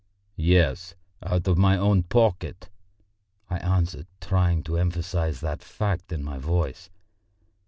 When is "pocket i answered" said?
2.01-4.07